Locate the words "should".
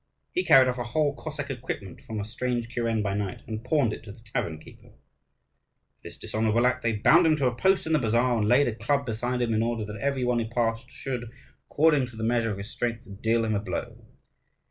10.89-11.29